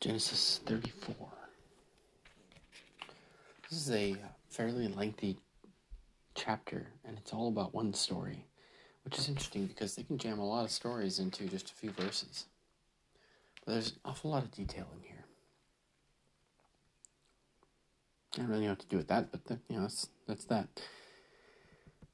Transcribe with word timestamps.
Genesis 0.00 0.60
34. 0.64 1.16
This 3.68 3.80
is 3.80 3.90
a 3.90 4.16
fairly 4.48 4.86
lengthy 4.86 5.38
chapter, 6.36 6.86
and 7.04 7.18
it's 7.18 7.32
all 7.32 7.48
about 7.48 7.74
one 7.74 7.92
story, 7.92 8.46
which 9.04 9.18
is 9.18 9.28
interesting 9.28 9.66
because 9.66 9.96
they 9.96 10.04
can 10.04 10.16
jam 10.16 10.38
a 10.38 10.46
lot 10.46 10.64
of 10.64 10.70
stories 10.70 11.18
into 11.18 11.48
just 11.48 11.72
a 11.72 11.74
few 11.74 11.90
verses. 11.90 12.44
But 13.66 13.72
there's 13.72 13.90
an 13.90 13.96
awful 14.04 14.30
lot 14.30 14.44
of 14.44 14.52
detail 14.52 14.86
in 14.96 15.02
here. 15.02 15.24
I 18.34 18.36
don't 18.36 18.48
really 18.50 18.66
know 18.66 18.70
what 18.70 18.78
to 18.78 18.86
do 18.86 18.98
with 18.98 19.08
that, 19.08 19.32
but 19.32 19.46
the, 19.46 19.58
you 19.68 19.76
know, 19.76 19.82
that's, 19.82 20.10
that's 20.28 20.44
that. 20.44 20.68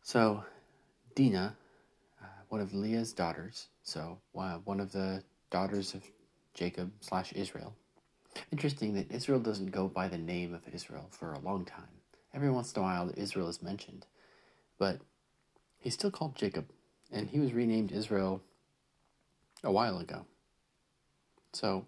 So, 0.00 0.42
Dinah, 1.14 1.54
uh, 2.22 2.26
one 2.48 2.62
of 2.62 2.72
Leah's 2.72 3.12
daughters, 3.12 3.68
so 3.82 4.20
uh, 4.38 4.56
one 4.64 4.80
of 4.80 4.90
the 4.90 5.22
daughters 5.50 5.92
of 5.92 6.02
Jacob 6.54 6.92
slash 7.00 7.32
Israel. 7.32 7.74
Interesting 8.50 8.94
that 8.94 9.12
Israel 9.12 9.40
doesn't 9.40 9.70
go 9.70 9.88
by 9.88 10.08
the 10.08 10.18
name 10.18 10.54
of 10.54 10.62
Israel 10.72 11.08
for 11.10 11.32
a 11.32 11.38
long 11.38 11.64
time. 11.64 11.88
Every 12.32 12.50
once 12.50 12.72
in 12.72 12.80
a 12.80 12.82
while, 12.82 13.12
Israel 13.16 13.48
is 13.48 13.62
mentioned, 13.62 14.06
but 14.78 15.00
he's 15.78 15.94
still 15.94 16.10
called 16.10 16.34
Jacob, 16.34 16.66
and 17.12 17.28
he 17.28 17.38
was 17.38 17.52
renamed 17.52 17.92
Israel 17.92 18.42
a 19.62 19.70
while 19.70 19.98
ago. 19.98 20.26
So 21.52 21.86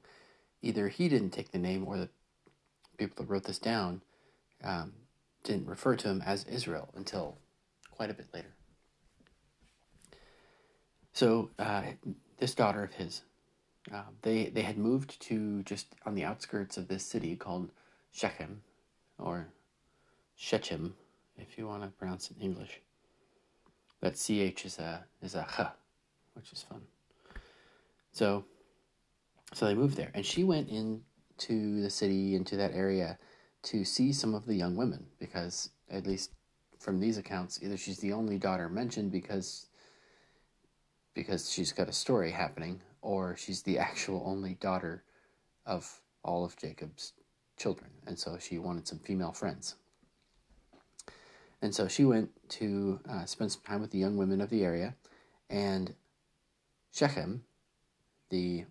either 0.62 0.88
he 0.88 1.08
didn't 1.08 1.30
take 1.30 1.50
the 1.50 1.58
name, 1.58 1.86
or 1.86 1.96
the 1.98 2.08
people 2.96 3.24
that 3.24 3.30
wrote 3.30 3.44
this 3.44 3.58
down 3.58 4.02
um, 4.62 4.92
didn't 5.42 5.66
refer 5.66 5.96
to 5.96 6.08
him 6.08 6.22
as 6.24 6.44
Israel 6.44 6.88
until 6.94 7.38
quite 7.90 8.10
a 8.10 8.14
bit 8.14 8.26
later. 8.32 8.54
So 11.12 11.50
uh, 11.58 11.82
this 12.38 12.54
daughter 12.54 12.84
of 12.84 12.92
his, 12.92 13.22
uh, 13.92 14.02
they 14.22 14.46
they 14.46 14.62
had 14.62 14.78
moved 14.78 15.20
to 15.22 15.62
just 15.62 15.94
on 16.04 16.14
the 16.14 16.24
outskirts 16.24 16.76
of 16.76 16.88
this 16.88 17.04
city 17.04 17.36
called 17.36 17.70
Shechem, 18.12 18.62
or 19.18 19.48
Shechem, 20.36 20.94
if 21.36 21.56
you 21.56 21.66
want 21.66 21.82
to 21.82 21.88
pronounce 21.88 22.30
it 22.30 22.36
in 22.36 22.42
English. 22.42 22.80
That 24.00 24.16
ch 24.16 24.64
is 24.64 24.78
a 24.78 25.04
is 25.22 25.34
a 25.34 25.46
h, 25.58 25.66
which 26.34 26.52
is 26.52 26.62
fun. 26.62 26.82
So, 28.12 28.44
so 29.52 29.66
they 29.66 29.74
moved 29.74 29.96
there, 29.96 30.10
and 30.14 30.24
she 30.24 30.44
went 30.44 30.68
into 30.68 31.80
the 31.82 31.90
city 31.90 32.34
into 32.34 32.56
that 32.56 32.72
area 32.72 33.18
to 33.64 33.84
see 33.84 34.12
some 34.12 34.34
of 34.34 34.46
the 34.46 34.54
young 34.54 34.76
women 34.76 35.06
because 35.18 35.70
at 35.90 36.06
least 36.06 36.30
from 36.78 37.00
these 37.00 37.18
accounts, 37.18 37.60
either 37.62 37.76
she's 37.76 37.98
the 37.98 38.12
only 38.12 38.38
daughter 38.38 38.68
mentioned 38.68 39.10
because 39.12 39.66
because 41.14 41.50
she's 41.50 41.72
got 41.72 41.88
a 41.88 41.92
story 41.92 42.30
happening, 42.30 42.82
or 43.06 43.36
she's 43.36 43.62
the 43.62 43.78
actual 43.78 44.20
only 44.26 44.54
daughter 44.54 45.04
of 45.64 46.00
all 46.24 46.44
of 46.44 46.56
Jacob's 46.56 47.12
children, 47.56 47.88
and 48.04 48.18
so 48.18 48.36
she 48.36 48.58
wanted 48.58 48.88
some 48.88 48.98
female 48.98 49.30
friends. 49.30 49.76
And 51.62 51.72
so 51.72 51.86
she 51.86 52.04
went 52.04 52.30
to 52.48 52.98
uh, 53.08 53.24
spend 53.24 53.52
some 53.52 53.62
time 53.62 53.80
with 53.80 53.92
the 53.92 53.98
young 53.98 54.16
women 54.16 54.40
of 54.40 54.50
the 54.50 54.64
area, 54.64 54.96
and 55.48 55.94
Shechem, 56.92 57.44
the 58.30 58.64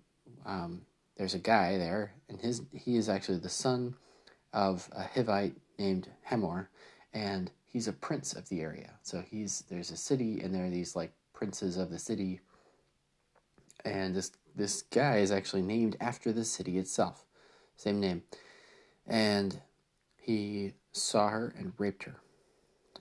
um, 0.45 0.81
there's 1.17 1.33
a 1.33 1.39
guy 1.39 1.77
there, 1.77 2.11
and 2.27 2.42
his 2.42 2.61
he 2.73 2.97
is 2.97 3.08
actually 3.08 3.39
the 3.39 3.47
son 3.47 3.95
of 4.52 4.89
a 4.92 5.03
Hivite 5.03 5.55
named 5.80 6.09
Hamor, 6.23 6.70
and 7.14 7.52
he's 7.67 7.88
a 7.88 7.94
prince 7.94 8.33
of 8.33 8.49
the 8.49 8.59
area. 8.59 8.92
So 9.02 9.23
he's 9.25 9.64
there's 9.70 9.92
a 9.92 9.97
city, 9.97 10.42
and 10.42 10.53
there 10.53 10.66
are 10.66 10.70
these 10.70 10.94
like 10.94 11.14
princes 11.31 11.77
of 11.77 11.89
the 11.89 11.99
city, 11.99 12.42
and 13.86 14.16
this 14.16 14.31
this 14.55 14.81
guy 14.83 15.17
is 15.17 15.31
actually 15.31 15.61
named 15.61 15.95
after 16.00 16.31
the 16.31 16.44
city 16.45 16.78
itself, 16.78 17.25
same 17.75 18.00
name, 18.00 18.23
and 19.05 19.61
he 20.17 20.73
saw 20.92 21.30
her 21.30 21.53
and 21.58 21.73
raped 21.77 22.03
her, 22.03 22.16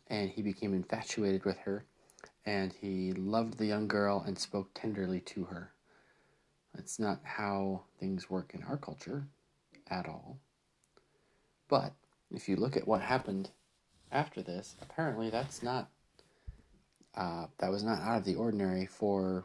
and 0.09 0.31
he 0.31 0.43
became 0.43 0.75
infatuated 0.75 1.45
with 1.45 1.59
her, 1.59 1.85
and 2.45 2.73
he 2.73 3.13
loved 3.13 3.57
the 3.57 3.67
young 3.67 3.89
girl 3.89 4.23
and 4.27 4.39
spoke 4.39 4.71
tenderly 4.75 5.21
to 5.21 5.45
her. 5.45 5.73
That's 6.75 6.99
not 6.99 7.21
how 7.23 7.85
things 7.99 8.29
work 8.29 8.53
in 8.53 8.65
our 8.65 8.77
culture 8.77 9.29
at 9.89 10.09
all. 10.09 10.39
But 11.69 11.93
if 12.33 12.49
you 12.49 12.57
look 12.57 12.77
at 12.77 12.87
what 12.87 13.01
happened 13.01 13.51
after 14.11 14.43
this, 14.43 14.75
apparently 14.83 15.31
that's 15.31 15.63
not 15.63 15.89
uh, 17.17 17.47
that 17.59 17.71
was 17.71 17.85
not 17.85 18.01
out 18.01 18.19
of 18.19 18.25
the 18.25 18.35
ordinary 18.35 18.87
for 18.87 19.45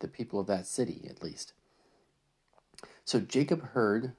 the 0.00 0.08
people 0.08 0.40
of 0.40 0.46
that 0.46 0.66
city, 0.66 1.06
at 1.08 1.22
least. 1.22 1.52
So 3.04 3.20
Jacob 3.20 3.62
heard 3.62 4.12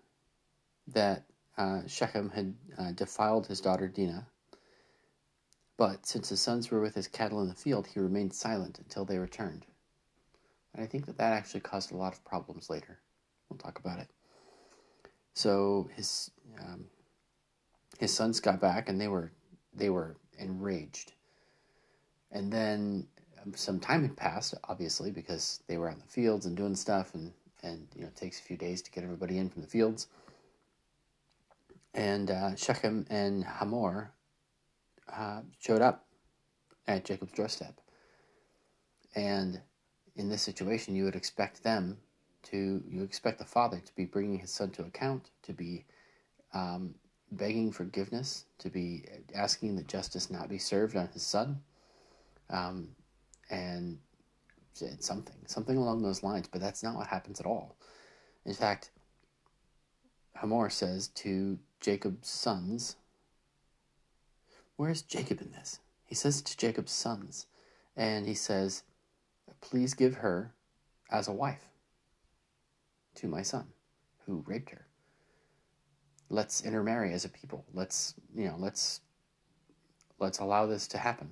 that 0.87 1.25
uh, 1.57 1.81
Shechem 1.87 2.29
had 2.29 2.55
uh, 2.77 2.91
defiled 2.91 3.47
his 3.47 3.61
daughter 3.61 3.87
Dinah, 3.87 4.27
but 5.77 6.05
since 6.05 6.29
his 6.29 6.41
sons 6.41 6.69
were 6.71 6.81
with 6.81 6.95
his 6.95 7.07
cattle 7.07 7.41
in 7.41 7.47
the 7.47 7.55
field, 7.55 7.87
he 7.87 7.99
remained 7.99 8.33
silent 8.33 8.79
until 8.79 9.05
they 9.05 9.17
returned. 9.17 9.65
And 10.73 10.83
I 10.83 10.87
think 10.87 11.05
that 11.05 11.17
that 11.17 11.33
actually 11.33 11.61
caused 11.61 11.91
a 11.91 11.97
lot 11.97 12.13
of 12.13 12.25
problems 12.25 12.69
later. 12.69 12.99
We'll 13.49 13.57
talk 13.57 13.79
about 13.79 13.99
it. 13.99 14.09
So 15.33 15.89
his 15.95 16.31
um, 16.59 16.85
his 17.99 18.13
sons 18.13 18.39
got 18.39 18.59
back, 18.59 18.89
and 18.89 18.99
they 18.99 19.07
were 19.07 19.31
they 19.73 19.89
were 19.89 20.17
enraged. 20.37 21.13
And 22.31 22.51
then 22.51 23.07
some 23.55 23.79
time 23.79 24.03
had 24.03 24.15
passed, 24.15 24.53
obviously, 24.65 25.11
because 25.11 25.61
they 25.67 25.77
were 25.77 25.89
out 25.89 25.95
in 25.95 26.01
the 26.01 26.07
fields 26.07 26.45
and 26.45 26.55
doing 26.55 26.75
stuff, 26.75 27.13
and 27.13 27.31
and 27.63 27.87
you 27.95 28.01
know 28.01 28.07
it 28.07 28.15
takes 28.15 28.39
a 28.39 28.43
few 28.43 28.57
days 28.57 28.81
to 28.81 28.91
get 28.91 29.03
everybody 29.03 29.37
in 29.37 29.49
from 29.49 29.61
the 29.61 29.67
fields. 29.67 30.07
And 31.93 32.29
uh, 32.31 32.55
Shechem 32.55 33.05
and 33.09 33.43
Hamor 33.43 34.11
uh, 35.11 35.41
showed 35.59 35.81
up 35.81 36.05
at 36.87 37.05
Jacob's 37.05 37.33
doorstep, 37.33 37.79
and 39.15 39.61
in 40.15 40.29
this 40.29 40.41
situation, 40.41 40.95
you 40.95 41.05
would 41.05 41.15
expect 41.15 41.63
them 41.63 41.97
to 42.43 42.83
you 42.87 43.03
expect 43.03 43.39
the 43.39 43.45
father 43.45 43.79
to 43.79 43.95
be 43.95 44.05
bringing 44.05 44.39
his 44.39 44.51
son 44.51 44.69
to 44.71 44.83
account, 44.83 45.29
to 45.43 45.53
be 45.53 45.85
um, 46.53 46.95
begging 47.31 47.71
forgiveness, 47.71 48.45
to 48.59 48.69
be 48.69 49.05
asking 49.35 49.75
that 49.75 49.87
justice 49.87 50.29
not 50.29 50.49
be 50.49 50.57
served 50.57 50.95
on 50.95 51.07
his 51.09 51.23
son, 51.23 51.61
um, 52.49 52.89
and 53.49 53.97
something, 54.71 55.35
something 55.45 55.77
along 55.77 56.01
those 56.01 56.23
lines. 56.23 56.47
But 56.47 56.61
that's 56.61 56.83
not 56.83 56.95
what 56.95 57.07
happens 57.07 57.39
at 57.39 57.45
all. 57.45 57.75
In 58.45 58.53
fact, 58.53 58.91
Hamor 60.35 60.69
says 60.69 61.07
to 61.09 61.59
Jacob's 61.79 62.29
sons, 62.29 62.95
Where's 64.75 65.01
Jacob 65.01 65.41
in 65.41 65.51
this? 65.51 65.79
He 66.05 66.15
says 66.15 66.41
to 66.41 66.57
Jacob's 66.57 66.93
sons, 66.93 67.47
and 67.97 68.25
he 68.25 68.33
says, 68.33 68.83
Please 69.61 69.93
give 69.93 70.15
her 70.15 70.53
as 71.11 71.27
a 71.27 71.33
wife 71.33 71.65
to 73.15 73.27
my 73.27 73.41
son 73.41 73.65
who 74.25 74.43
raped 74.47 74.69
her 74.69 74.85
let's 76.29 76.61
intermarry 76.61 77.13
as 77.13 77.25
a 77.25 77.29
people. 77.29 77.65
Let's 77.73 78.13
you 78.35 78.45
know 78.45 78.55
let's 78.57 79.01
let's 80.19 80.39
allow 80.39 80.65
this 80.65 80.87
to 80.89 80.97
happen. 80.97 81.29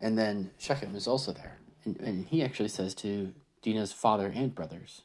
And 0.00 0.16
then 0.16 0.50
Shechem 0.58 0.94
is 0.94 1.08
also 1.08 1.32
there, 1.32 1.58
and, 1.84 1.98
and 2.00 2.26
he 2.26 2.42
actually 2.42 2.68
says 2.68 2.94
to 2.96 3.34
Dinah's 3.62 3.92
father 3.92 4.32
and 4.34 4.54
brothers, 4.54 5.02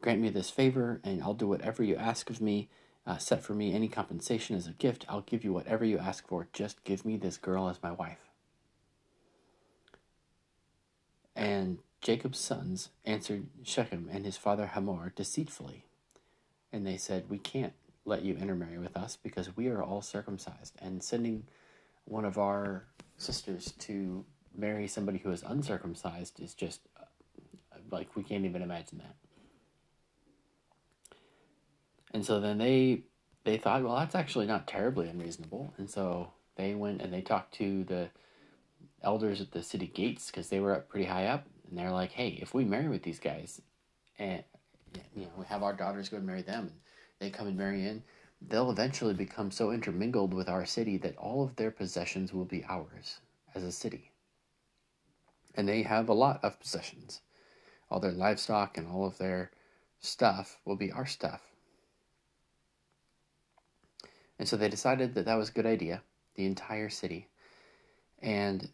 "Grant 0.00 0.20
me 0.20 0.30
this 0.30 0.50
favor, 0.50 1.00
and 1.04 1.22
I'll 1.22 1.34
do 1.34 1.46
whatever 1.46 1.82
you 1.82 1.96
ask 1.96 2.30
of 2.30 2.40
me. 2.40 2.68
Uh, 3.06 3.16
set 3.16 3.42
for 3.42 3.54
me 3.54 3.72
any 3.72 3.88
compensation 3.88 4.56
as 4.56 4.66
a 4.66 4.72
gift. 4.72 5.06
I'll 5.08 5.22
give 5.22 5.42
you 5.42 5.52
whatever 5.52 5.84
you 5.84 5.98
ask 5.98 6.26
for. 6.26 6.48
Just 6.52 6.84
give 6.84 7.04
me 7.04 7.16
this 7.16 7.36
girl 7.36 7.68
as 7.68 7.82
my 7.82 7.92
wife." 7.92 8.30
And 11.36 11.78
Jacob's 12.00 12.38
sons 12.38 12.90
answered 13.04 13.46
Shechem 13.62 14.08
and 14.10 14.24
his 14.24 14.36
father 14.36 14.66
Hamor 14.68 15.12
deceitfully, 15.14 15.84
and 16.72 16.86
they 16.86 16.96
said, 16.96 17.28
We 17.28 17.38
can't 17.38 17.74
let 18.04 18.22
you 18.22 18.36
intermarry 18.36 18.78
with 18.78 18.96
us 18.96 19.16
because 19.22 19.56
we 19.56 19.68
are 19.68 19.82
all 19.82 20.02
circumcised, 20.02 20.74
and 20.80 21.02
sending 21.02 21.44
one 22.04 22.24
of 22.24 22.38
our 22.38 22.84
sisters 23.20 23.72
to 23.78 24.24
marry 24.56 24.86
somebody 24.86 25.18
who 25.18 25.30
is 25.30 25.42
uncircumcised 25.42 26.40
is 26.40 26.54
just 26.54 26.80
like 27.90 28.14
we 28.16 28.22
can't 28.22 28.44
even 28.44 28.62
imagine 28.62 28.98
that. 28.98 29.16
And 32.12 32.24
so 32.24 32.40
then 32.40 32.58
they 32.58 33.02
they 33.44 33.56
thought, 33.56 33.82
well, 33.82 33.96
that's 33.96 34.14
actually 34.14 34.46
not 34.46 34.66
terribly 34.66 35.08
unreasonable, 35.08 35.72
and 35.78 35.88
so 35.88 36.32
they 36.56 36.74
went 36.74 37.00
and 37.00 37.12
they 37.12 37.22
talked 37.22 37.54
to 37.54 37.84
the 37.84 38.10
elders 39.02 39.40
at 39.40 39.52
the 39.52 39.62
city 39.62 39.86
gates 39.86 40.26
because 40.26 40.48
they 40.48 40.60
were 40.60 40.74
up 40.74 40.88
pretty 40.88 41.06
high 41.06 41.26
up, 41.26 41.46
and 41.68 41.78
they're 41.78 41.92
like, 41.92 42.12
hey, 42.12 42.38
if 42.42 42.52
we 42.52 42.64
marry 42.64 42.88
with 42.88 43.02
these 43.02 43.18
guys, 43.18 43.62
and 44.18 44.42
you 45.14 45.22
know, 45.22 45.30
we 45.36 45.46
have 45.46 45.62
our 45.62 45.72
daughters 45.72 46.08
go 46.08 46.16
and 46.16 46.26
marry 46.26 46.42
them, 46.42 46.64
and 46.64 46.72
they 47.18 47.30
come 47.30 47.46
and 47.46 47.56
marry 47.56 47.86
in, 47.86 48.02
they'll 48.40 48.70
eventually 48.70 49.14
become 49.14 49.50
so 49.50 49.70
intermingled 49.70 50.34
with 50.34 50.48
our 50.48 50.66
city 50.66 50.96
that 50.98 51.16
all 51.16 51.44
of 51.44 51.56
their 51.56 51.70
possessions 51.70 52.32
will 52.32 52.44
be 52.44 52.64
ours 52.68 53.20
as 53.54 53.62
a 53.62 53.72
city. 53.72 54.10
And 55.54 55.68
they 55.68 55.82
have 55.82 56.08
a 56.08 56.14
lot 56.14 56.40
of 56.42 56.58
possessions. 56.60 57.20
all 57.90 58.00
their 58.00 58.12
livestock 58.12 58.78
and 58.78 58.86
all 58.86 59.04
of 59.06 59.18
their 59.18 59.50
stuff 60.00 60.58
will 60.64 60.76
be 60.76 60.92
our 60.92 61.06
stuff. 61.06 61.40
And 64.38 64.48
so 64.48 64.56
they 64.56 64.68
decided 64.68 65.14
that 65.14 65.26
that 65.26 65.34
was 65.34 65.50
a 65.50 65.52
good 65.52 65.66
idea, 65.66 66.02
the 66.36 66.46
entire 66.46 66.88
city. 66.88 67.28
And 68.22 68.68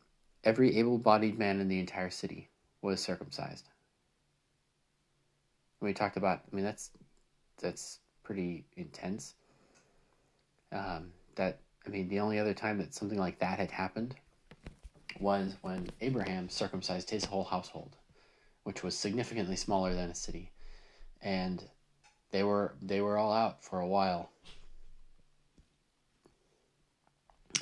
every 0.45 0.77
able 0.79 0.99
bodied 0.99 1.39
man 1.39 1.61
in 1.61 1.69
the 1.69 1.81
entire 1.81 2.11
city 2.11 2.49
was 2.83 3.01
circumcised. 3.01 3.69
We 5.81 5.93
talked 5.93 6.17
about, 6.17 6.43
I 6.51 6.55
mean, 6.55 6.65
that's 6.65 6.91
that's 7.61 8.01
pretty 8.23 8.65
intense. 8.77 9.35
Um, 10.77 11.13
that 11.37 11.61
I 11.87 11.91
mean, 11.91 12.09
the 12.09 12.21
only 12.21 12.39
other 12.39 12.55
time 12.55 12.79
that 12.79 12.95
something 12.95 13.19
like 13.19 13.39
that 13.39 13.59
had 13.59 13.71
happened 13.71 14.15
was 15.19 15.55
when 15.63 15.89
Abraham 16.01 16.49
circumcised 16.49 17.09
his 17.09 17.25
whole 17.25 17.45
household, 17.45 17.97
which 18.65 18.83
was 18.83 18.97
significantly 18.97 19.57
smaller 19.57 19.95
than 19.95 20.11
a 20.11 20.15
city, 20.15 20.51
and 21.23 21.65
they 22.31 22.43
were 22.43 22.75
they 22.83 23.01
were 23.01 23.17
all 23.17 23.33
out 23.33 23.65
for 23.65 23.81
a 23.81 23.87
while. 23.87 24.31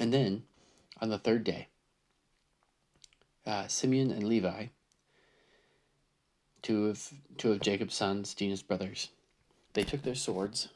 And 0.00 0.12
then, 0.12 0.42
on 1.00 1.10
the 1.10 1.18
third 1.18 1.44
day, 1.44 1.68
uh, 3.46 3.68
Simeon 3.68 4.10
and 4.10 4.24
Levi, 4.24 4.66
two 6.62 6.88
of 6.88 7.12
two 7.38 7.52
of 7.52 7.60
Jacob's 7.60 7.94
sons, 7.94 8.34
Dinah's 8.34 8.62
brothers, 8.62 9.10
they 9.74 9.84
took 9.84 10.02
their 10.02 10.16
swords, 10.16 10.68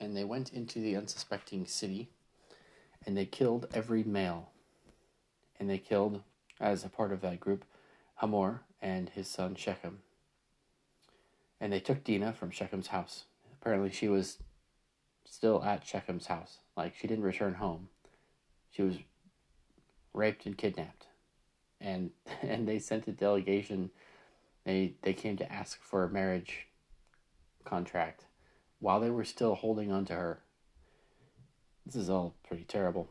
and 0.00 0.16
they 0.16 0.24
went 0.24 0.52
into 0.52 0.80
the 0.80 0.96
unsuspecting 0.96 1.66
city, 1.66 2.10
and 3.04 3.16
they 3.16 3.26
killed 3.26 3.66
every 3.72 4.02
male 4.02 4.50
and 5.58 5.70
they 5.70 5.78
killed, 5.78 6.22
as 6.60 6.84
a 6.84 6.88
part 6.88 7.12
of 7.12 7.20
that 7.20 7.40
group, 7.40 7.64
Hamor 8.16 8.62
and 8.80 9.08
his 9.10 9.28
son 9.28 9.54
Shechem. 9.54 10.00
And 11.60 11.72
they 11.72 11.80
took 11.80 12.04
Dinah 12.04 12.34
from 12.34 12.50
Shechem's 12.50 12.88
house. 12.88 13.24
Apparently, 13.60 13.90
she 13.90 14.08
was 14.08 14.38
still 15.24 15.62
at 15.64 15.84
Shechem's 15.84 16.26
house. 16.26 16.58
Like, 16.76 16.94
she 16.94 17.06
didn't 17.06 17.24
return 17.24 17.54
home. 17.54 17.88
She 18.70 18.82
was 18.82 18.96
raped 20.12 20.46
and 20.46 20.56
kidnapped. 20.56 21.06
And 21.80 22.10
and 22.42 22.68
they 22.68 22.78
sent 22.78 23.08
a 23.08 23.12
delegation. 23.12 23.90
They 24.64 24.94
they 25.02 25.14
came 25.14 25.36
to 25.38 25.52
ask 25.52 25.80
for 25.80 26.04
a 26.04 26.10
marriage 26.10 26.68
contract 27.64 28.24
while 28.80 29.00
they 29.00 29.10
were 29.10 29.24
still 29.24 29.54
holding 29.54 29.90
on 29.90 30.04
to 30.06 30.14
her. 30.14 30.40
This 31.84 31.96
is 31.96 32.10
all 32.10 32.34
pretty 32.46 32.64
terrible 32.64 33.08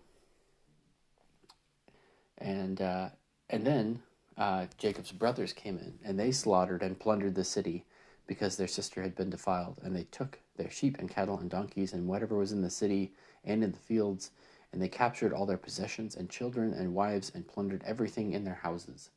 and 2.37 2.81
uh, 2.81 3.09
and 3.49 3.65
then 3.65 4.01
uh, 4.37 4.65
Jacob's 4.77 5.11
brothers 5.11 5.53
came 5.53 5.77
in 5.77 5.93
and 6.03 6.19
they 6.19 6.31
slaughtered 6.31 6.83
and 6.83 6.99
plundered 6.99 7.35
the 7.35 7.43
city 7.43 7.85
because 8.27 8.57
their 8.57 8.67
sister 8.67 9.03
had 9.03 9.15
been 9.15 9.29
defiled, 9.29 9.79
and 9.83 9.95
they 9.95 10.05
took 10.05 10.39
their 10.57 10.71
sheep 10.71 10.97
and 10.97 11.09
cattle 11.09 11.37
and 11.37 11.49
donkeys 11.49 11.93
and 11.93 12.07
whatever 12.07 12.35
was 12.35 12.51
in 12.51 12.61
the 12.61 12.69
city 12.71 13.13
and 13.43 13.63
in 13.63 13.71
the 13.71 13.77
fields, 13.77 14.31
and 14.73 14.81
they 14.81 14.87
captured 14.87 15.31
all 15.31 15.45
their 15.45 15.57
possessions 15.57 16.15
and 16.15 16.27
children 16.27 16.73
and 16.73 16.95
wives 16.95 17.31
and 17.35 17.47
plundered 17.47 17.83
everything 17.85 18.33
in 18.33 18.43
their 18.43 18.59
houses. 18.63 19.11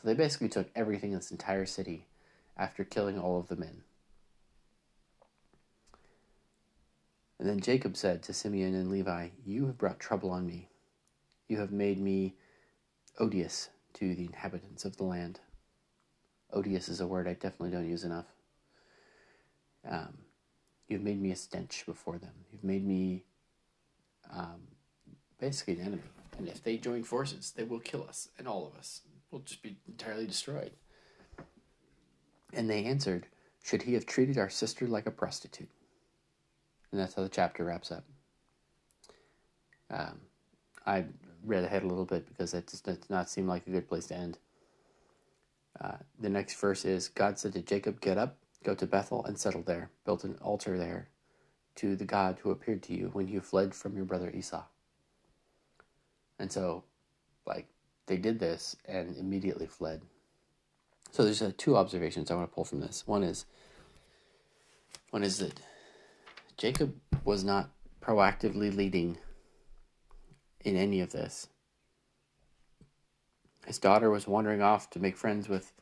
So 0.00 0.08
they 0.08 0.14
basically 0.14 0.48
took 0.48 0.70
everything 0.74 1.12
in 1.12 1.18
this 1.18 1.30
entire 1.30 1.66
city 1.66 2.06
after 2.56 2.82
killing 2.82 3.18
all 3.18 3.38
of 3.38 3.48
the 3.48 3.56
men. 3.56 3.82
And 7.38 7.48
then 7.48 7.60
Jacob 7.60 7.96
said 7.96 8.22
to 8.22 8.32
Simeon 8.32 8.74
and 8.74 8.90
Levi, 8.90 9.28
You 9.44 9.66
have 9.66 9.78
brought 9.78 10.00
trouble 10.00 10.30
on 10.30 10.46
me. 10.46 10.68
You 11.48 11.58
have 11.58 11.70
made 11.70 12.00
me 12.00 12.34
odious 13.18 13.68
to 13.94 14.14
the 14.14 14.24
inhabitants 14.24 14.84
of 14.84 14.96
the 14.96 15.04
land. 15.04 15.40
Odious 16.52 16.88
is 16.88 17.00
a 17.00 17.06
word 17.06 17.28
I 17.28 17.34
definitely 17.34 17.70
don't 17.70 17.88
use 17.88 18.04
enough. 18.04 18.26
Um, 19.88 20.18
you've 20.88 21.02
made 21.02 21.20
me 21.20 21.30
a 21.30 21.36
stench 21.36 21.84
before 21.86 22.18
them. 22.18 22.32
You've 22.50 22.64
made 22.64 22.86
me 22.86 23.24
um, 24.32 24.62
basically 25.38 25.74
an 25.74 25.80
enemy. 25.80 26.02
And 26.38 26.48
if 26.48 26.62
they 26.62 26.76
join 26.76 27.04
forces, 27.04 27.52
they 27.56 27.64
will 27.64 27.80
kill 27.80 28.04
us, 28.08 28.28
and 28.38 28.46
all 28.46 28.66
of 28.66 28.78
us 28.78 29.02
will 29.30 29.40
just 29.40 29.62
be 29.62 29.76
entirely 29.88 30.26
destroyed. 30.26 30.72
And 32.52 32.68
they 32.68 32.84
answered, 32.84 33.26
Should 33.62 33.82
he 33.82 33.94
have 33.94 34.06
treated 34.06 34.38
our 34.38 34.50
sister 34.50 34.86
like 34.86 35.06
a 35.06 35.10
prostitute? 35.10 35.68
And 36.90 37.00
that's 37.00 37.14
how 37.14 37.22
the 37.22 37.28
chapter 37.28 37.64
wraps 37.64 37.92
up. 37.92 38.04
Um, 39.90 40.20
I 40.86 41.04
read 41.44 41.64
ahead 41.64 41.82
a 41.82 41.86
little 41.86 42.04
bit 42.04 42.26
because 42.26 42.52
that 42.52 42.68
just 42.68 42.84
does 42.84 42.98
not 43.08 43.30
seem 43.30 43.46
like 43.46 43.66
a 43.66 43.70
good 43.70 43.88
place 43.88 44.06
to 44.06 44.16
end. 44.16 44.38
Uh, 45.80 45.96
the 46.18 46.28
next 46.28 46.58
verse 46.58 46.84
is 46.84 47.08
God 47.08 47.38
said 47.38 47.52
to 47.52 47.62
Jacob, 47.62 48.00
Get 48.00 48.18
up, 48.18 48.36
go 48.64 48.74
to 48.74 48.86
Bethel, 48.86 49.24
and 49.24 49.38
settle 49.38 49.62
there. 49.62 49.90
Build 50.04 50.24
an 50.24 50.38
altar 50.40 50.78
there 50.78 51.08
to 51.76 51.94
the 51.94 52.04
God 52.04 52.38
who 52.42 52.50
appeared 52.50 52.82
to 52.84 52.94
you 52.94 53.10
when 53.12 53.28
you 53.28 53.40
fled 53.40 53.74
from 53.74 53.94
your 53.94 54.06
brother 54.06 54.30
Esau. 54.30 54.64
And 56.38 56.50
so, 56.50 56.84
like, 57.46 57.66
they 58.06 58.16
did 58.16 58.38
this 58.38 58.76
and 58.86 59.16
immediately 59.16 59.66
fled. 59.66 60.02
So 61.10 61.24
there's 61.24 61.42
uh, 61.42 61.52
two 61.56 61.76
observations 61.76 62.30
I 62.30 62.34
want 62.34 62.50
to 62.50 62.54
pull 62.54 62.64
from 62.64 62.80
this. 62.80 63.06
One 63.06 63.22
is, 63.22 63.46
one 65.10 65.22
is 65.22 65.38
that 65.38 65.60
Jacob 66.56 66.94
was 67.24 67.44
not 67.44 67.70
proactively 68.00 68.74
leading 68.74 69.18
in 70.64 70.76
any 70.76 71.00
of 71.00 71.12
this. 71.12 71.48
His 73.66 73.78
daughter 73.78 74.10
was 74.10 74.26
wandering 74.26 74.62
off 74.62 74.88
to 74.90 74.98
make 74.98 75.16
friends 75.16 75.48
with 75.48 75.72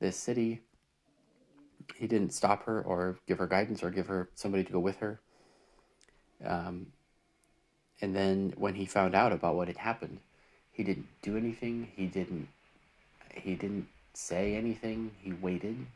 this 0.00 0.16
city. 0.16 0.60
He 1.94 2.06
didn't 2.06 2.34
stop 2.34 2.64
her 2.64 2.82
or 2.82 3.18
give 3.26 3.38
her 3.38 3.46
guidance 3.46 3.82
or 3.82 3.90
give 3.90 4.08
her 4.08 4.28
somebody 4.34 4.64
to 4.64 4.72
go 4.72 4.80
with 4.80 4.98
her. 4.98 5.20
Um, 6.44 6.88
and 8.00 8.14
then 8.14 8.52
when 8.56 8.74
he 8.74 8.86
found 8.86 9.14
out 9.14 9.32
about 9.32 9.54
what 9.54 9.68
had 9.68 9.78
happened, 9.78 10.18
he 10.72 10.82
didn't 10.84 11.06
do 11.22 11.36
anything. 11.36 11.90
He 11.96 12.06
didn't. 12.06 12.48
He 13.34 13.54
didn't 13.54 13.88
say 14.14 14.54
anything. 14.54 15.12
He 15.22 15.32
waited. 15.32 15.86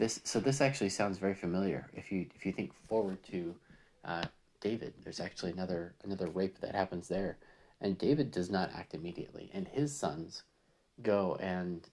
This 0.00 0.20
so 0.24 0.40
this 0.40 0.60
actually 0.60 0.88
sounds 0.88 1.18
very 1.18 1.34
familiar. 1.34 1.88
If 1.92 2.10
you 2.10 2.26
if 2.34 2.46
you 2.46 2.52
think 2.52 2.72
forward 2.88 3.22
to 3.24 3.54
uh, 4.04 4.24
David. 4.60 4.94
There's 5.02 5.20
actually 5.20 5.52
another 5.52 5.94
another 6.04 6.28
rape 6.28 6.58
that 6.60 6.74
happens 6.74 7.08
there, 7.08 7.38
and 7.80 7.98
David 7.98 8.30
does 8.30 8.50
not 8.50 8.70
act 8.74 8.94
immediately, 8.94 9.50
and 9.52 9.66
his 9.66 9.96
sons 9.96 10.42
go 11.02 11.36
and 11.40 11.88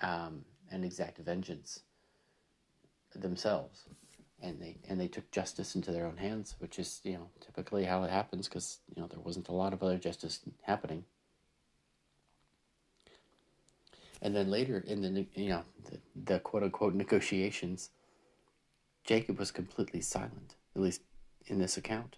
um, 0.00 0.44
and 0.70 0.84
exact 0.84 1.18
vengeance 1.18 1.80
themselves, 3.14 3.84
and 4.42 4.60
they 4.60 4.78
and 4.88 5.00
they 5.00 5.08
took 5.08 5.30
justice 5.30 5.74
into 5.74 5.92
their 5.92 6.06
own 6.06 6.16
hands, 6.16 6.56
which 6.58 6.78
is 6.78 7.00
you 7.04 7.14
know 7.14 7.28
typically 7.40 7.84
how 7.84 8.02
it 8.02 8.10
happens 8.10 8.48
because 8.48 8.78
you 8.94 9.00
know 9.00 9.08
there 9.08 9.20
wasn't 9.20 9.48
a 9.48 9.54
lot 9.54 9.72
of 9.72 9.82
other 9.82 9.98
justice 9.98 10.40
happening. 10.62 11.04
And 14.22 14.34
then 14.34 14.50
later 14.50 14.82
in 14.86 15.02
the 15.02 15.26
you 15.34 15.50
know 15.50 15.62
the, 15.84 15.98
the 16.14 16.38
quote 16.40 16.62
unquote 16.62 16.94
negotiations, 16.94 17.90
Jacob 19.04 19.38
was 19.38 19.50
completely 19.50 20.00
silent, 20.00 20.54
at 20.74 20.82
least 20.82 21.02
in 21.46 21.58
this 21.58 21.76
account. 21.76 22.16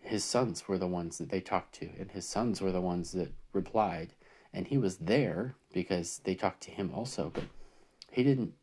His 0.00 0.24
sons 0.24 0.68
were 0.68 0.78
the 0.78 0.86
ones 0.86 1.18
that 1.18 1.30
they 1.30 1.40
talked 1.40 1.74
to, 1.76 1.90
and 1.98 2.12
his 2.12 2.28
sons 2.28 2.60
were 2.60 2.72
the 2.72 2.80
ones 2.80 3.12
that 3.12 3.32
replied. 3.52 4.14
And 4.52 4.68
he 4.68 4.78
was 4.78 4.96
there 4.98 5.56
because 5.72 6.20
they 6.24 6.34
talked 6.34 6.62
to 6.62 6.70
him 6.70 6.90
also, 6.94 7.30
but 7.34 7.44
he 8.10 8.22
didn't. 8.22 8.54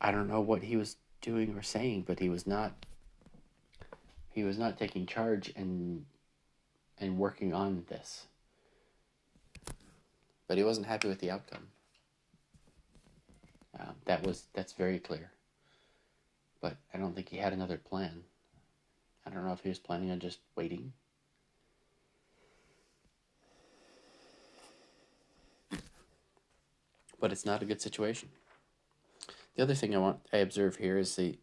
I 0.00 0.10
don't 0.10 0.26
know 0.26 0.40
what 0.40 0.62
he 0.62 0.76
was 0.76 0.96
doing 1.20 1.54
or 1.54 1.62
saying, 1.62 2.04
but 2.06 2.18
he 2.18 2.28
was 2.28 2.46
not. 2.46 2.86
He 4.32 4.42
was 4.42 4.58
not 4.58 4.78
taking 4.78 5.06
charge 5.06 5.52
and 5.54 6.06
and 6.98 7.18
working 7.18 7.52
on 7.54 7.84
this. 7.88 8.26
But 10.50 10.58
he 10.58 10.64
wasn't 10.64 10.88
happy 10.88 11.06
with 11.06 11.20
the 11.20 11.30
outcome. 11.30 11.68
Uh, 13.78 13.92
that 14.06 14.26
was 14.26 14.46
that's 14.52 14.72
very 14.72 14.98
clear 14.98 15.30
but 16.60 16.76
I 16.92 16.98
don't 16.98 17.14
think 17.14 17.28
he 17.28 17.38
had 17.38 17.52
another 17.52 17.78
plan. 17.78 18.22
I 19.26 19.30
don't 19.30 19.44
know 19.44 19.52
if 19.52 19.62
he 19.62 19.68
was 19.68 19.78
planning 19.78 20.10
on 20.10 20.20
just 20.20 20.40
waiting. 20.56 20.92
But 27.18 27.32
it's 27.32 27.44
not 27.44 27.62
a 27.62 27.66
good 27.66 27.82
situation. 27.82 28.30
The 29.56 29.62
other 29.62 29.74
thing 29.74 29.94
I 29.94 29.98
want 29.98 30.20
I 30.32 30.38
observe 30.38 30.76
here 30.76 30.96
is 30.96 31.16
the 31.16 31.38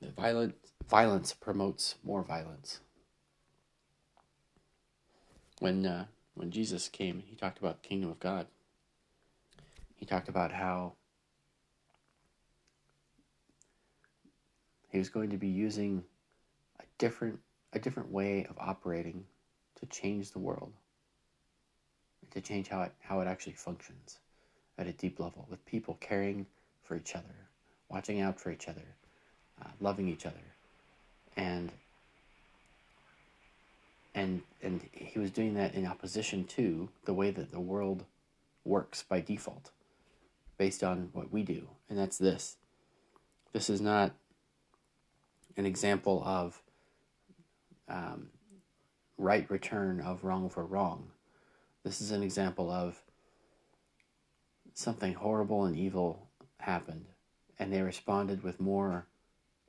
the 0.00 0.10
violent 0.10 0.54
violence 0.88 1.32
promotes 1.32 1.96
more 2.02 2.22
violence. 2.22 2.80
When 5.60 5.84
uh, 5.86 6.06
when 6.34 6.50
Jesus 6.50 6.88
came, 6.88 7.22
he 7.26 7.36
talked 7.36 7.58
about 7.58 7.82
the 7.82 7.88
kingdom 7.88 8.10
of 8.10 8.20
God. 8.20 8.46
He 9.96 10.06
talked 10.06 10.28
about 10.28 10.52
how 10.52 10.94
He 14.90 14.98
was 14.98 15.08
going 15.08 15.30
to 15.30 15.36
be 15.36 15.48
using 15.48 16.04
a 16.78 16.84
different 16.98 17.40
a 17.72 17.80
different 17.80 18.12
way 18.12 18.46
of 18.48 18.56
operating 18.58 19.24
to 19.80 19.86
change 19.86 20.30
the 20.30 20.38
world, 20.38 20.72
to 22.30 22.40
change 22.40 22.68
how 22.68 22.82
it 22.82 22.92
how 23.00 23.20
it 23.20 23.26
actually 23.26 23.54
functions. 23.54 24.18
at 24.78 24.86
a 24.86 24.92
deep 24.92 25.20
level 25.20 25.46
with 25.50 25.64
people 25.66 25.96
caring 26.00 26.46
for 26.82 26.96
each 26.96 27.14
other, 27.14 27.34
watching 27.88 28.20
out 28.20 28.40
for 28.40 28.50
each 28.50 28.68
other, 28.68 28.86
uh, 29.62 29.68
loving 29.80 30.08
each 30.08 30.26
other, 30.26 30.46
and 31.36 31.72
and 34.14 34.42
and 34.62 34.88
he 34.92 35.18
was 35.18 35.30
doing 35.30 35.54
that 35.54 35.74
in 35.74 35.86
opposition 35.86 36.44
to 36.44 36.88
the 37.04 37.14
way 37.14 37.30
that 37.30 37.50
the 37.50 37.60
world 37.60 38.04
works 38.64 39.02
by 39.02 39.20
default 39.20 39.70
based 40.56 40.84
on 40.84 41.10
what 41.12 41.32
we 41.32 41.42
do 41.42 41.68
and 41.88 41.98
that's 41.98 42.18
this. 42.18 42.56
This 43.52 43.70
is 43.70 43.80
not 43.80 44.12
an 45.56 45.66
example 45.66 46.22
of 46.24 46.60
um, 47.88 48.28
right 49.18 49.48
return 49.50 50.00
of 50.00 50.24
wrong 50.24 50.48
for 50.48 50.64
wrong. 50.64 51.10
This 51.84 52.00
is 52.00 52.10
an 52.10 52.22
example 52.22 52.70
of 52.70 53.02
something 54.72 55.14
horrible 55.14 55.64
and 55.64 55.76
evil 55.76 56.28
happened 56.58 57.06
and 57.58 57.72
they 57.72 57.82
responded 57.82 58.42
with 58.42 58.60
more 58.60 59.06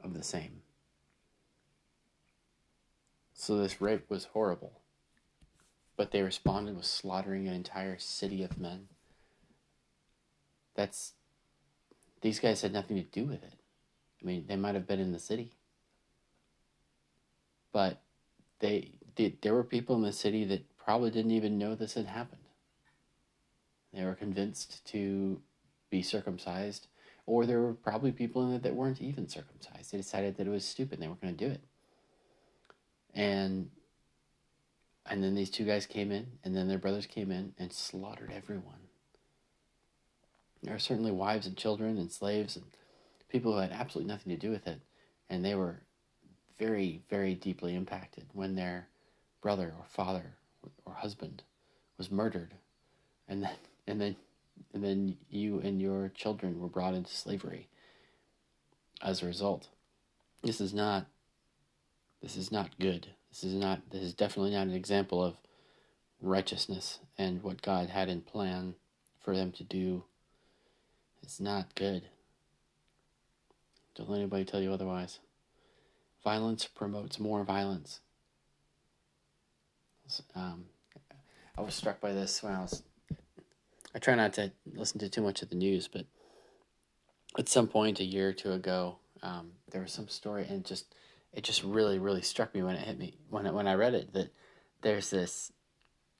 of 0.04 0.14
the 0.14 0.24
same 0.24 0.62
so 3.36 3.58
this 3.58 3.82
rape 3.82 4.10
was 4.10 4.26
horrible. 4.26 4.80
But 5.98 6.12
they 6.12 6.22
responded 6.22 6.76
with 6.76 6.86
slaughtering 6.86 7.48
an 7.48 7.54
entire 7.54 8.00
city 8.00 8.42
of 8.44 8.60
men. 8.60 8.88
That's. 10.74 11.14
These 12.22 12.40
guys 12.40 12.62
had 12.62 12.74
nothing 12.74 12.98
to 12.98 13.04
do 13.04 13.26
with 13.26 13.44
it. 13.44 13.54
I 14.22 14.26
mean, 14.26 14.46
they 14.48 14.56
might 14.56 14.74
have 14.74 14.88
been 14.88 15.00
in 15.00 15.12
the 15.12 15.20
city. 15.20 15.52
But 17.72 18.02
they, 18.60 18.94
they 19.16 19.36
there 19.42 19.54
were 19.54 19.64
people 19.64 19.96
in 19.96 20.02
the 20.02 20.14
city 20.14 20.44
that 20.46 20.78
probably 20.78 21.12
didn't 21.12 21.32
even 21.32 21.58
know 21.58 21.76
this 21.76 21.94
had 21.94 22.08
happened. 22.08 22.42
They 23.94 24.04
were 24.06 24.16
convinced 24.16 24.86
to 24.88 25.42
be 25.90 26.02
circumcised, 26.02 26.88
or 27.26 27.46
there 27.46 27.62
were 27.62 27.74
probably 27.74 28.12
people 28.12 28.48
in 28.48 28.54
it 28.54 28.64
that 28.64 28.76
weren't 28.76 29.02
even 29.02 29.28
circumcised. 29.28 29.92
They 29.92 29.98
decided 29.98 30.38
that 30.38 30.48
it 30.48 30.50
was 30.50 30.66
stupid 30.66 31.00
they 31.00 31.08
weren't 31.08 31.22
going 31.22 31.36
to 31.36 31.46
do 31.46 31.52
it 31.52 31.62
and 33.16 33.70
and 35.08 35.24
then 35.24 35.36
these 35.36 35.50
two 35.50 35.66
guys 35.66 35.86
came 35.86 36.12
in 36.12 36.28
and 36.44 36.56
then 36.56 36.68
their 36.68 36.78
brothers 36.78 37.06
came 37.06 37.32
in 37.32 37.54
and 37.58 37.72
slaughtered 37.72 38.32
everyone. 38.36 38.90
There 40.62 40.76
are 40.76 40.80
certainly 40.80 41.12
wives 41.12 41.46
and 41.46 41.56
children 41.56 41.98
and 41.98 42.12
slaves 42.12 42.56
and 42.56 42.66
people 43.30 43.54
who 43.54 43.60
had 43.60 43.72
absolutely 43.72 44.12
nothing 44.12 44.32
to 44.32 44.38
do 44.38 44.52
with 44.52 44.68
it 44.68 44.82
and 45.30 45.44
they 45.44 45.56
were 45.56 45.82
very 46.60 47.02
very 47.10 47.36
deeply 47.36 47.76
impacted 47.76 48.26
when 48.34 48.56
their 48.56 48.88
brother 49.42 49.74
or 49.78 49.86
father 49.88 50.34
or 50.86 50.94
husband 50.94 51.44
was 51.98 52.12
murdered. 52.12 52.54
And 53.28 53.44
then 53.44 53.56
and 53.88 54.02
then 54.02 54.16
and 54.74 54.84
then 54.84 55.18
you 55.30 55.60
and 55.60 55.82
your 55.82 56.10
children 56.10 56.60
were 56.60 56.68
brought 56.68 56.94
into 56.94 57.14
slavery 57.14 57.68
as 59.02 59.22
a 59.22 59.28
result. 59.28 59.68
This 60.42 60.60
is 60.60 60.74
not 60.74 61.06
this 62.22 62.38
is 62.38 62.52
not 62.52 62.78
good. 62.80 63.08
This 63.30 63.44
is 63.44 63.54
not 63.54 63.82
this 63.92 64.02
is 64.02 64.14
definitely 64.14 64.52
not 64.52 64.68
an 64.68 64.74
example 64.74 65.24
of 65.24 65.36
righteousness 66.22 67.00
and 67.18 67.44
what 67.44 67.62
God 67.62 67.90
had 67.90 68.10
in 68.10 68.22
plan 68.22 68.76
for 69.20 69.36
them 69.36 69.52
to 69.54 69.64
do. 69.64 70.04
It's 71.22 71.40
not 71.40 71.76
good. 71.76 72.04
Don't 73.96 74.10
let 74.10 74.20
anybody 74.20 74.46
tell 74.46 74.62
you 74.62 74.74
otherwise. 74.74 75.20
Violence 76.24 76.66
promotes 76.66 77.20
more 77.20 77.44
violence. 77.44 78.02
Um, 80.36 80.66
I 81.58 81.62
was 81.62 81.74
struck 81.74 82.00
by 82.02 82.14
this 82.14 82.44
when 82.44 82.54
I 82.54 82.62
was. 82.62 82.84
I 83.94 84.00
try 84.00 84.16
not 84.16 84.34
to 84.34 84.52
listen 84.74 85.00
to 85.00 85.10
too 85.10 85.22
much 85.22 85.42
of 85.42 85.50
the 85.50 85.56
news, 85.56 85.88
but 85.88 86.06
at 87.40 87.48
some 87.48 87.68
point 87.68 88.00
a 88.00 88.04
year 88.04 88.30
or 88.30 88.34
two 88.34 88.52
ago, 88.52 88.98
um, 89.24 89.52
there 89.72 89.82
was 89.82 89.92
some 89.92 90.08
story, 90.08 90.46
and 90.50 90.66
just 90.66 90.94
it 91.36 91.44
just 91.44 91.64
really 91.64 92.00
really 92.00 92.22
struck 92.22 92.56
me 92.56 92.64
when 92.64 92.76
it 92.76 92.88
hit 92.88 92.98
me 92.98 93.14
when 93.30 93.46
it, 93.46 93.54
when 93.54 93.68
I 93.68 93.76
read 93.76 93.94
it 93.94 94.14
that 94.14 94.34
there's 94.82 95.10
this 95.10 95.52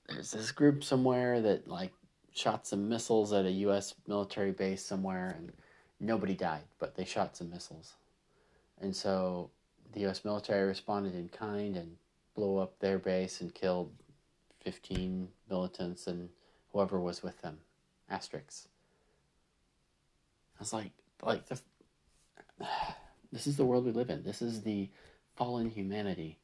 there's 0.08 0.30
this 0.30 0.52
group 0.52 0.84
somewhere 0.84 1.40
that 1.40 1.66
like 1.66 1.92
shot 2.32 2.66
some 2.66 2.88
missiles 2.88 3.32
at 3.32 3.46
a 3.46 3.50
U.S. 3.50 3.94
military 4.06 4.52
base 4.52 4.84
somewhere 4.84 5.34
and 5.38 5.52
nobody 5.98 6.34
died, 6.34 6.64
but 6.78 6.94
they 6.94 7.04
shot 7.04 7.36
some 7.36 7.50
missiles, 7.50 7.94
and 8.80 8.94
so 8.94 9.50
the 9.92 10.00
U.S. 10.00 10.24
military 10.24 10.68
responded 10.68 11.14
in 11.14 11.28
kind 11.30 11.76
and 11.76 11.96
blew 12.34 12.58
up 12.58 12.78
their 12.78 12.98
base 12.98 13.40
and 13.40 13.54
killed 13.54 13.90
fifteen 14.62 15.28
militants 15.48 16.06
and 16.06 16.28
whoever 16.72 17.00
was 17.00 17.22
with 17.22 17.40
them, 17.40 17.58
asterisks. 18.10 18.68
I 20.58 20.60
was 20.60 20.72
like, 20.72 20.92
like 21.22 21.46
the. 21.46 21.58
This 23.36 23.46
is 23.46 23.58
the 23.58 23.66
world 23.66 23.84
we 23.84 23.92
live 23.92 24.08
in. 24.08 24.22
This 24.22 24.40
is 24.40 24.62
the 24.62 24.88
fallen 25.34 25.68
humanity. 25.68 26.38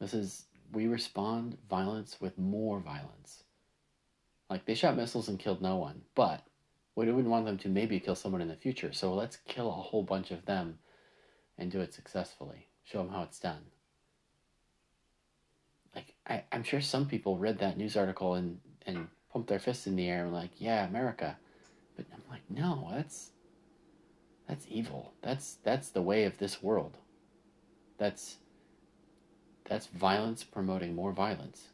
This 0.00 0.14
is, 0.14 0.46
we 0.72 0.88
respond 0.88 1.56
violence 1.70 2.16
with 2.20 2.36
more 2.36 2.80
violence. 2.80 3.44
Like, 4.50 4.64
they 4.64 4.74
shot 4.74 4.96
missiles 4.96 5.28
and 5.28 5.38
killed 5.38 5.62
no 5.62 5.76
one, 5.76 6.00
but 6.16 6.42
we 6.96 7.06
wouldn't 7.06 7.28
want 7.28 7.46
them 7.46 7.56
to 7.58 7.68
maybe 7.68 8.00
kill 8.00 8.16
someone 8.16 8.40
in 8.40 8.48
the 8.48 8.56
future, 8.56 8.92
so 8.92 9.14
let's 9.14 9.36
kill 9.46 9.68
a 9.68 9.70
whole 9.70 10.02
bunch 10.02 10.32
of 10.32 10.44
them 10.44 10.80
and 11.56 11.70
do 11.70 11.80
it 11.80 11.94
successfully. 11.94 12.66
Show 12.82 12.98
them 12.98 13.12
how 13.12 13.22
it's 13.22 13.38
done. 13.38 13.62
Like, 15.94 16.14
I, 16.26 16.42
I'm 16.50 16.64
sure 16.64 16.80
some 16.80 17.06
people 17.06 17.38
read 17.38 17.60
that 17.60 17.78
news 17.78 17.96
article 17.96 18.34
and, 18.34 18.58
and 18.86 19.06
pumped 19.32 19.50
their 19.50 19.60
fists 19.60 19.86
in 19.86 19.94
the 19.94 20.08
air 20.08 20.24
and 20.24 20.34
like, 20.34 20.50
yeah, 20.58 20.84
America. 20.84 21.36
But 21.94 22.06
I'm 22.12 22.24
like, 22.28 22.42
no, 22.50 22.88
that's 22.92 23.30
that's 24.48 24.66
evil. 24.70 25.12
That's 25.22 25.58
that's 25.62 25.90
the 25.90 26.02
way 26.02 26.24
of 26.24 26.38
this 26.38 26.62
world. 26.62 26.96
That's 27.98 28.38
that's 29.68 29.86
violence 29.86 30.42
promoting 30.42 30.94
more 30.94 31.12
violence. 31.12 31.68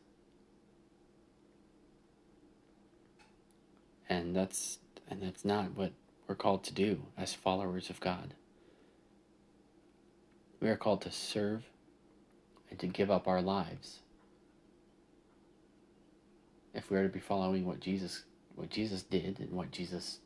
And 4.09 4.35
that's 4.35 4.78
and 5.09 5.23
that's 5.23 5.45
not 5.45 5.76
what 5.76 5.93
we're 6.26 6.35
called 6.35 6.64
to 6.64 6.75
do 6.75 7.02
as 7.16 7.33
followers 7.33 7.90
of 7.90 8.00
God. 8.00 8.35
We 10.61 10.69
are 10.69 10.76
called 10.76 11.02
to 11.02 11.12
serve 11.12 11.64
and 12.71 12.78
to 12.81 12.87
give 12.88 13.11
up 13.11 13.28
our 13.28 13.43
lives. 13.43 14.00
If 16.73 16.90
we 16.90 16.97
are 16.97 17.04
to 17.04 17.12
be 17.12 17.21
following 17.21 17.66
what 17.66 17.78
Jesus 17.78 18.25
what 18.57 18.71
Jesus 18.71 19.02
did 19.02 19.38
and 19.38 19.52
what 19.52 19.71
Jesus 19.71 20.19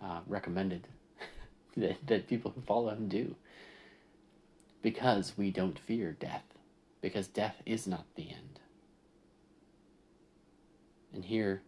uh, 0.00 0.20
recommended 0.28 0.86
that, 1.76 2.06
that 2.06 2.28
people 2.28 2.52
who 2.54 2.60
follow 2.62 2.90
him 2.90 3.08
do 3.08 3.34
because 4.82 5.34
we 5.36 5.50
don't 5.50 5.78
fear 5.78 6.16
death, 6.18 6.44
because 7.00 7.28
death 7.28 7.56
is 7.66 7.86
not 7.86 8.04
the 8.14 8.30
end. 8.30 8.60
And 11.12 11.24
here, 11.24 11.62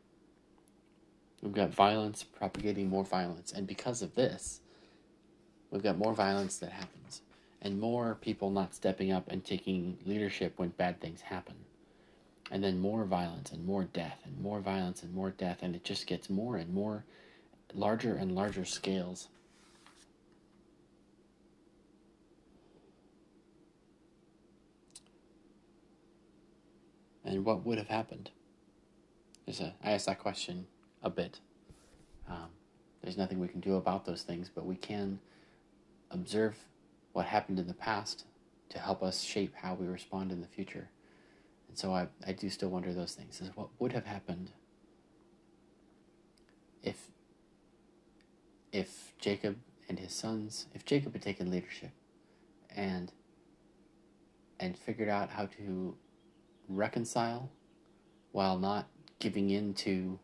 we've 1.42 1.52
got 1.52 1.74
violence 1.74 2.22
propagating 2.22 2.88
more 2.88 3.04
violence, 3.04 3.52
and 3.52 3.66
because 3.66 4.02
of 4.02 4.14
this, 4.14 4.60
we've 5.70 5.82
got 5.82 5.98
more 5.98 6.14
violence 6.14 6.58
that 6.58 6.72
happens, 6.72 7.22
and 7.60 7.80
more 7.80 8.16
people 8.20 8.50
not 8.50 8.74
stepping 8.74 9.12
up 9.12 9.30
and 9.30 9.44
taking 9.44 9.98
leadership 10.06 10.54
when 10.56 10.70
bad 10.70 11.00
things 11.00 11.22
happen. 11.22 11.56
And 12.50 12.62
then 12.62 12.80
more 12.80 13.04
violence 13.04 13.50
and 13.50 13.66
more 13.66 13.84
death, 13.84 14.20
and 14.24 14.40
more 14.40 14.60
violence 14.60 15.02
and 15.02 15.14
more 15.14 15.30
death, 15.30 15.58
and 15.62 15.74
it 15.74 15.84
just 15.84 16.06
gets 16.06 16.30
more 16.30 16.56
and 16.56 16.72
more 16.72 17.04
larger 17.74 18.14
and 18.14 18.34
larger 18.34 18.64
scales. 18.64 19.28
And 27.32 27.44
what 27.44 27.64
would 27.64 27.78
have 27.78 27.88
happened? 27.88 28.30
There's 29.46 29.60
a, 29.60 29.74
I 29.82 29.96
that 29.96 30.18
question 30.18 30.66
a 31.02 31.10
bit. 31.10 31.40
Um, 32.28 32.50
there's 33.02 33.16
nothing 33.16 33.40
we 33.40 33.48
can 33.48 33.60
do 33.60 33.76
about 33.76 34.04
those 34.04 34.22
things, 34.22 34.50
but 34.54 34.64
we 34.66 34.76
can 34.76 35.18
observe 36.10 36.56
what 37.12 37.26
happened 37.26 37.58
in 37.58 37.66
the 37.66 37.74
past 37.74 38.24
to 38.68 38.78
help 38.78 39.02
us 39.02 39.22
shape 39.22 39.54
how 39.56 39.74
we 39.74 39.86
respond 39.86 40.30
in 40.30 40.40
the 40.40 40.46
future. 40.46 40.90
And 41.68 41.76
so 41.76 41.92
I, 41.92 42.08
I 42.26 42.32
do 42.32 42.48
still 42.48 42.68
wonder 42.68 42.92
those 42.92 43.14
things. 43.14 43.40
Is 43.40 43.50
what 43.54 43.68
would 43.78 43.92
have 43.92 44.06
happened 44.06 44.50
if 46.82 47.08
if 48.72 49.12
Jacob 49.18 49.56
and 49.88 49.98
his 49.98 50.12
sons, 50.12 50.66
if 50.74 50.84
Jacob 50.84 51.12
had 51.12 51.22
taken 51.22 51.50
leadership 51.50 51.90
and 52.74 53.12
and 54.60 54.78
figured 54.78 55.08
out 55.08 55.30
how 55.30 55.46
to 55.46 55.96
reconcile 56.76 57.50
while 58.32 58.58
not 58.58 58.88
giving 59.18 59.50
in 59.50 59.74
to 59.74 60.18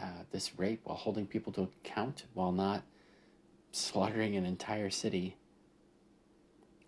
uh, 0.00 0.04
this 0.30 0.58
rape, 0.58 0.80
while 0.84 0.96
holding 0.96 1.26
people 1.26 1.52
to 1.54 1.62
account, 1.62 2.24
while 2.34 2.52
not 2.52 2.82
slaughtering 3.72 4.36
an 4.36 4.44
entire 4.44 4.90
city. 4.90 5.36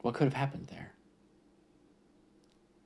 What 0.03 0.15
could 0.15 0.25
have 0.25 0.35
happened 0.35 0.69
there? 0.69 0.93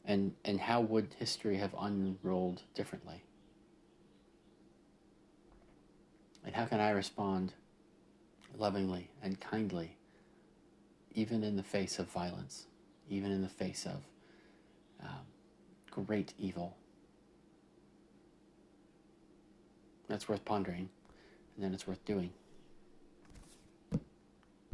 And, 0.04 0.34
and 0.44 0.60
how 0.60 0.80
would 0.80 1.14
history 1.18 1.56
have 1.58 1.74
unrolled 1.78 2.62
differently? 2.74 3.22
And 6.44 6.54
how 6.54 6.64
can 6.64 6.80
I 6.80 6.90
respond 6.90 7.52
lovingly 8.58 9.10
and 9.22 9.40
kindly, 9.40 9.96
even 11.14 11.44
in 11.44 11.56
the 11.56 11.62
face 11.62 11.98
of 11.98 12.08
violence, 12.08 12.66
even 13.08 13.30
in 13.30 13.42
the 13.42 13.48
face 13.48 13.86
of 13.86 14.02
um, 15.02 16.04
great 16.04 16.34
evil? 16.38 16.76
That's 20.08 20.28
worth 20.28 20.44
pondering, 20.44 20.88
and 21.56 21.64
then 21.64 21.74
it's 21.74 21.86
worth 21.86 22.04
doing. 22.04 22.32